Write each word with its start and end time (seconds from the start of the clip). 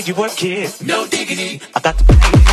way 0.00 0.06
you 0.06 0.14
work 0.14 0.42
it, 0.42 0.82
no 0.82 1.06
diggity. 1.06 1.60
I 1.74 1.80
got 1.80 1.98
to 1.98 2.49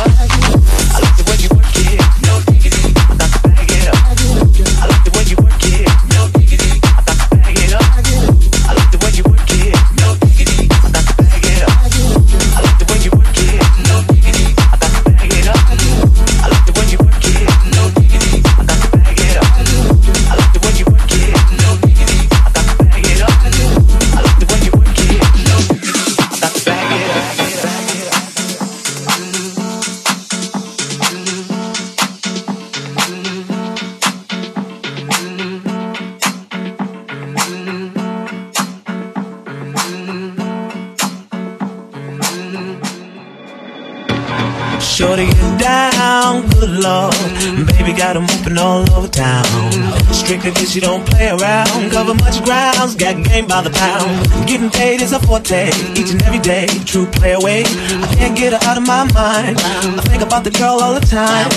You 50.74 50.82
don't 50.82 51.06
play 51.06 51.30
around. 51.30 51.90
Cover 51.90 52.14
much 52.14 52.44
grounds, 52.44 52.94
got 52.94 53.24
game 53.24 53.46
by 53.46 53.62
the 53.62 53.70
pound. 53.70 54.46
Getting 54.46 54.68
paid 54.68 55.00
is 55.00 55.12
a 55.12 55.18
forte, 55.18 55.68
each 55.96 56.10
and 56.10 56.22
every 56.22 56.40
day. 56.40 56.66
True 56.84 57.06
play 57.06 57.32
away, 57.32 57.64
I 57.64 58.14
can't 58.14 58.36
get 58.36 58.52
her 58.52 58.60
out 58.68 58.76
of 58.76 58.86
my 58.86 59.04
mind. 59.14 59.56
I 59.58 60.02
think 60.02 60.22
about 60.22 60.44
the 60.44 60.50
girl 60.50 60.78
all 60.82 60.92
the 60.92 61.00
time. 61.00 61.48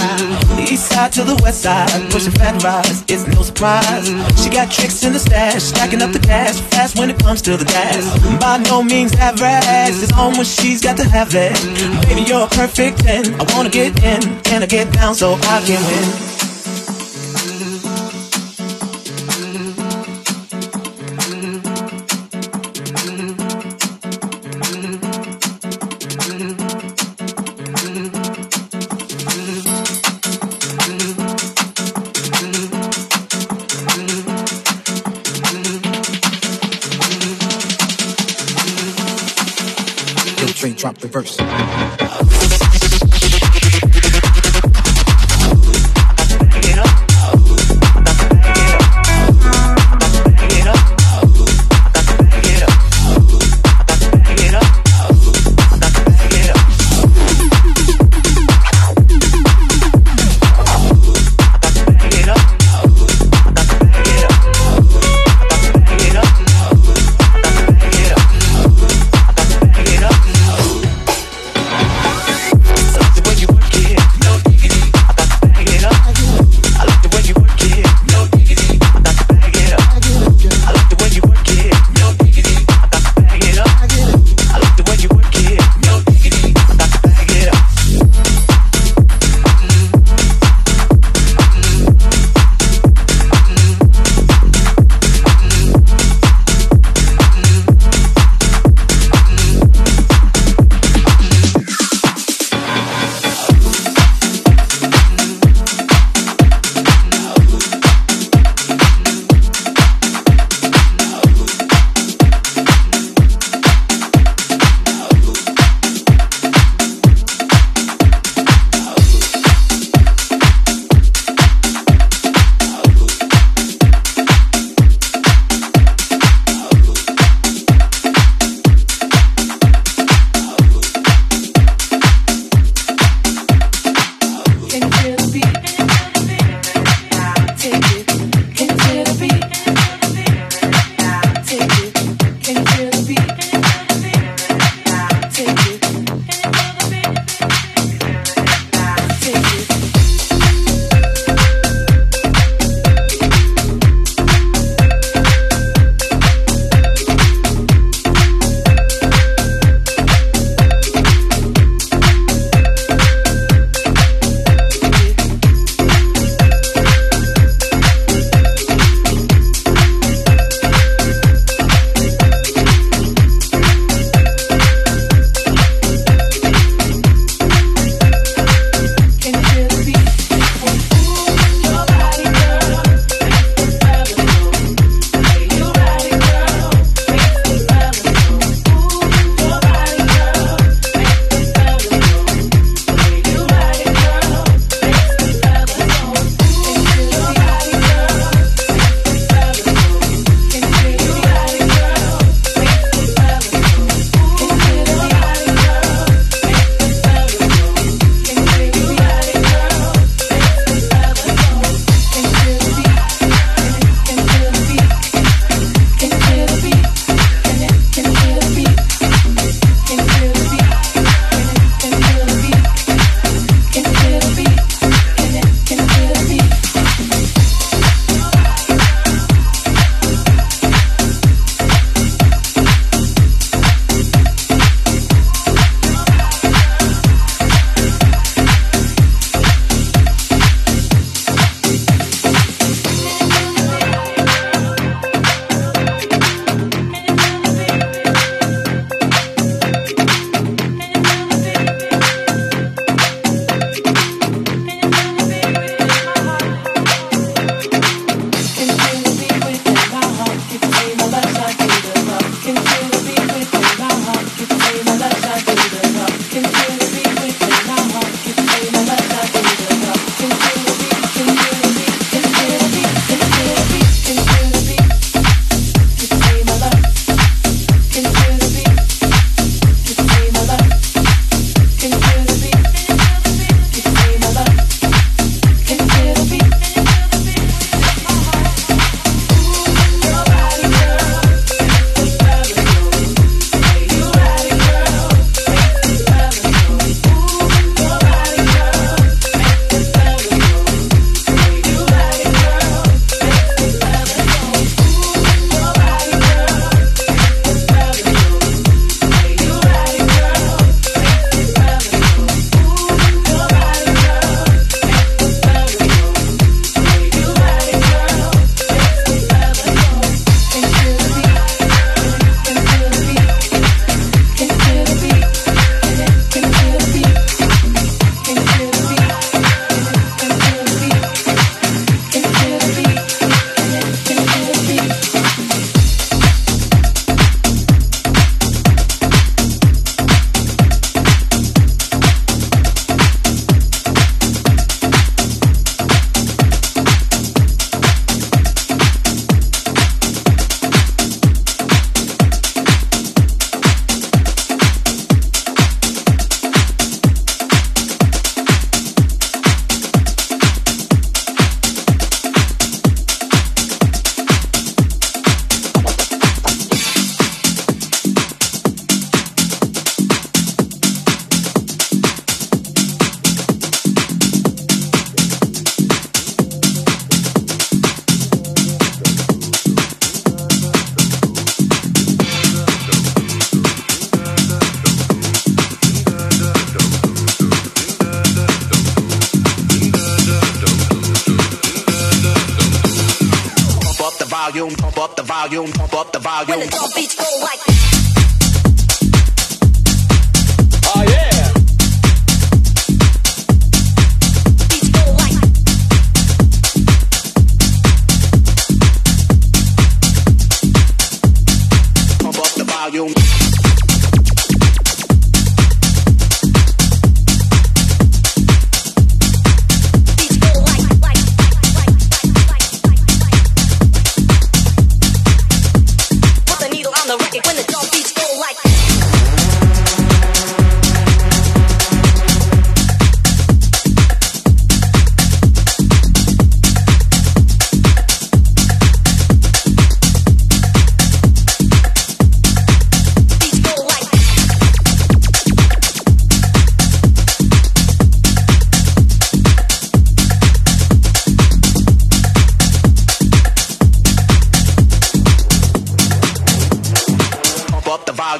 The 0.55 0.63
east 0.71 0.87
side 0.87 1.11
to 1.13 1.23
the 1.23 1.35
west 1.43 1.61
side, 1.61 1.91
pushing 2.09 2.31
fat 2.31 2.63
rides, 2.63 3.03
it's 3.09 3.27
no 3.27 3.41
surprise. 3.41 4.07
She 4.41 4.49
got 4.49 4.71
tricks 4.71 5.03
in 5.03 5.11
the 5.11 5.19
stash, 5.19 5.63
stacking 5.63 6.01
up 6.01 6.13
the 6.13 6.19
cash 6.19 6.61
fast 6.71 6.97
when 6.97 7.09
it 7.09 7.19
comes 7.19 7.41
to 7.43 7.57
the 7.57 7.65
gas. 7.65 8.07
By 8.39 8.59
no 8.59 8.81
means 8.81 9.13
average, 9.15 10.01
it's 10.01 10.13
on 10.13 10.33
when 10.33 10.45
she's 10.45 10.81
got 10.81 10.95
to 10.97 11.03
have 11.03 11.35
it. 11.35 11.51
Baby, 12.07 12.21
you're 12.21 12.45
a 12.45 12.47
perfect 12.47 12.99
10. 12.99 13.41
I 13.41 13.43
wanna 13.53 13.69
get 13.69 13.91
in, 14.03 14.41
can 14.43 14.63
I 14.63 14.67
get 14.67 14.93
down 14.93 15.15
so 15.15 15.33
I 15.33 15.59
can 15.67 15.83
win? 15.83 16.30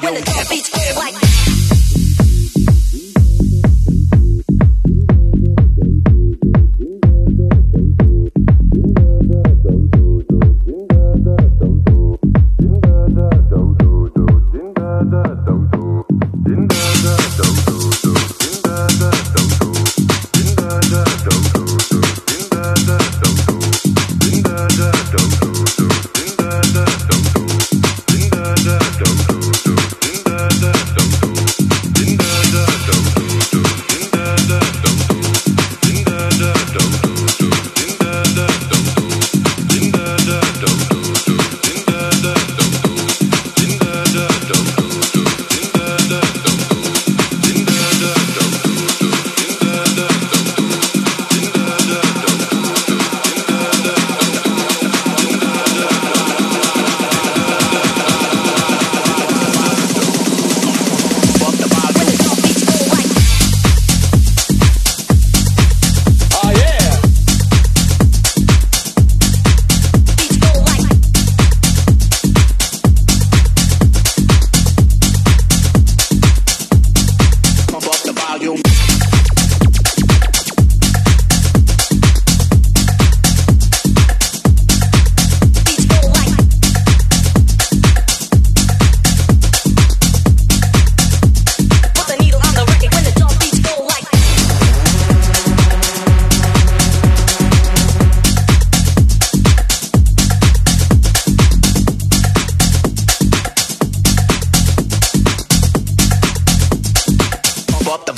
When 0.00 0.14
the 0.14 0.22
drum 0.22 0.46
beats 0.48 0.70
like 0.96 1.21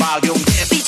volume. 0.05 0.37
If 0.61 0.84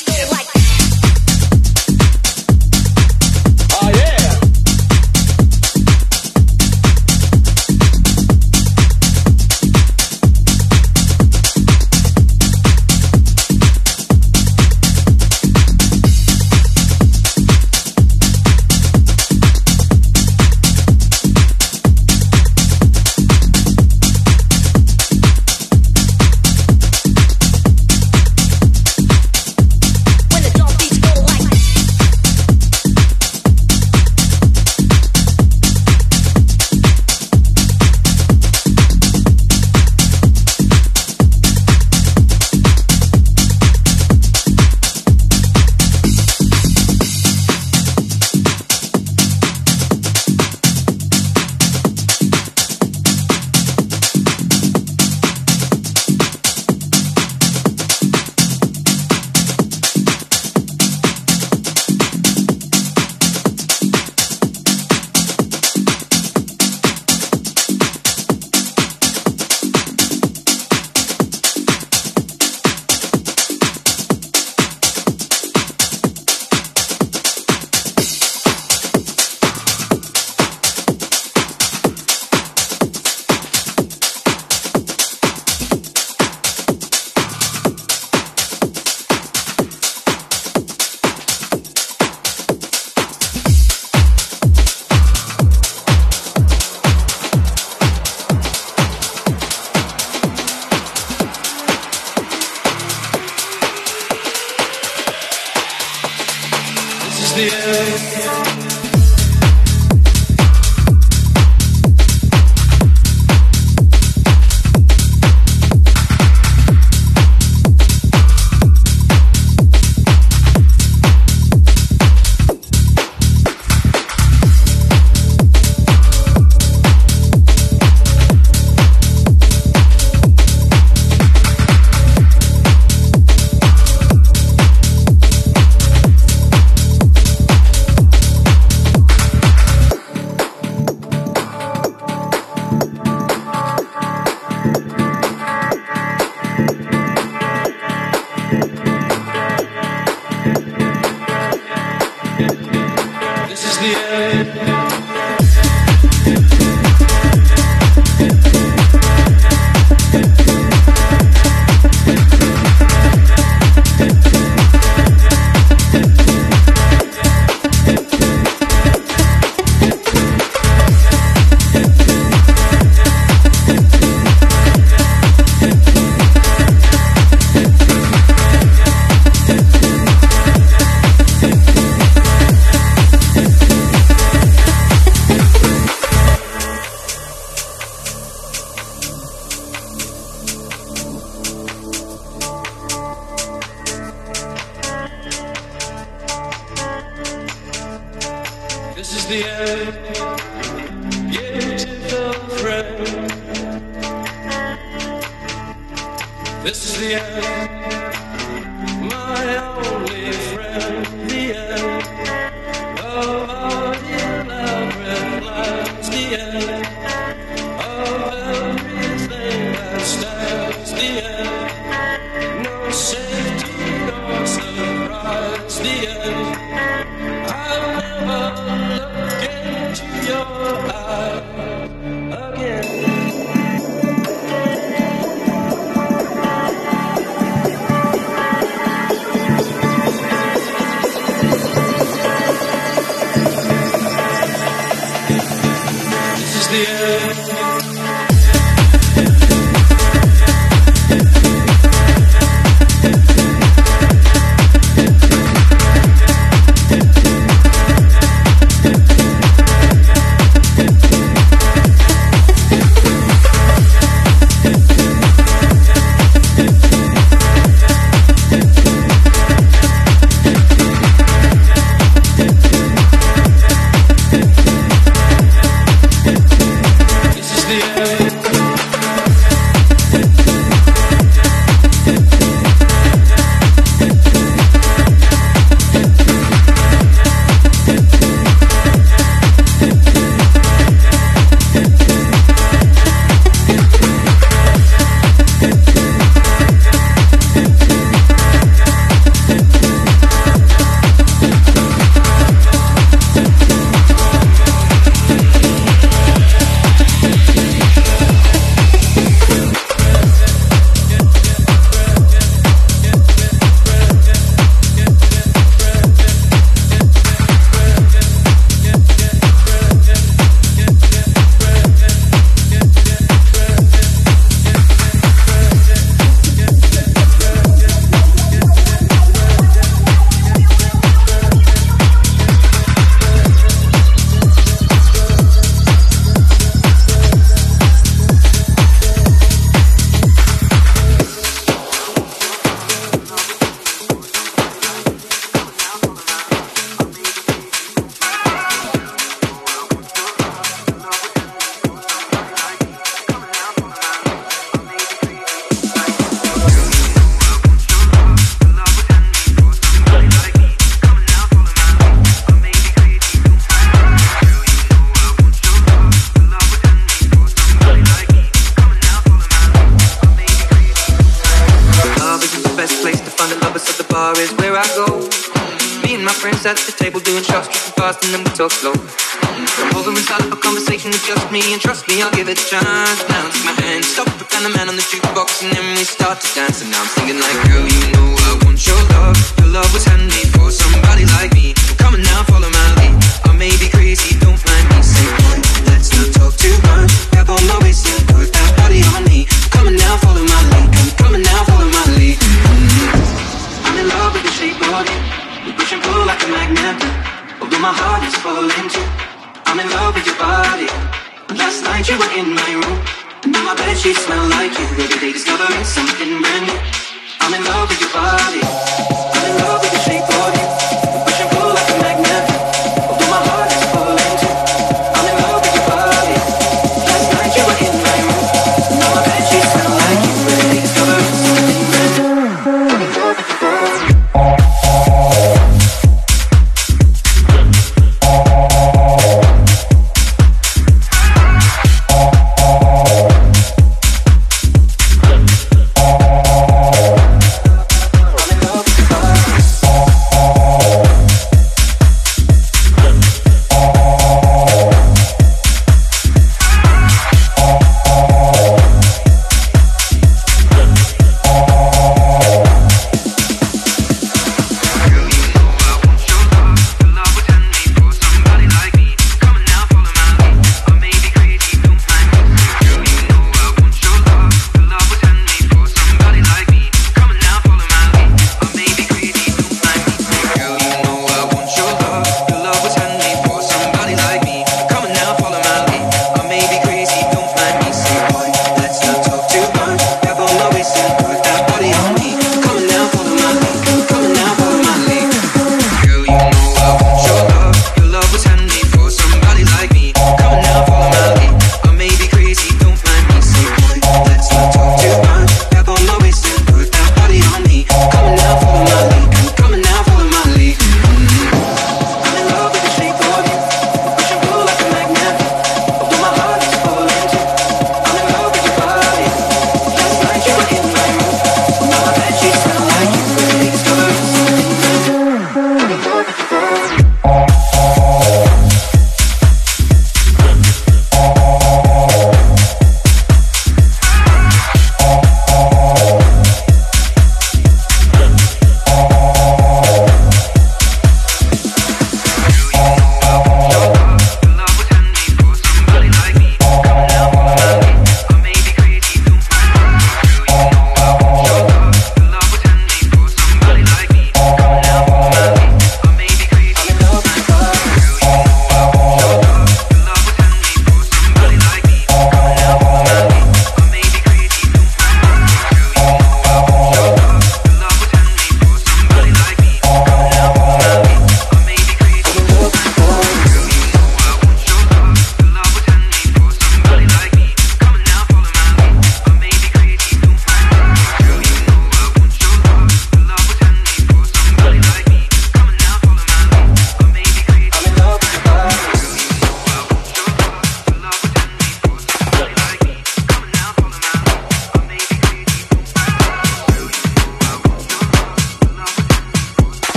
the. 107.37 108.66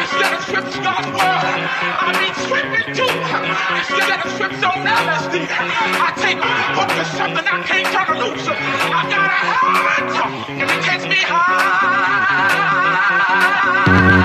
Instead 0.00 0.32
of 0.34 0.42
trips 0.44 0.76
God's 0.78 1.08
word. 1.14 1.44
I 2.02 2.10
be 2.18 2.28
tripping 2.48 2.94
too. 2.94 3.14
Instead 3.78 4.20
of 4.24 4.30
trips 4.36 4.62
on 4.64 4.78
LSD. 4.82 5.34
I 5.50 6.10
take 6.16 6.38
a 6.38 6.52
hook 6.74 6.90
to 6.98 7.04
something 7.16 7.46
I 7.46 7.62
can't 7.62 7.88
turn 7.94 8.18
loose. 8.18 8.46
I 8.48 9.02
got 9.10 9.26
a 9.26 9.38
heart 9.38 9.84
and 10.48 10.70
it 10.70 10.82
takes 10.82 11.04
me 11.04 11.24
Thank 13.86 14.23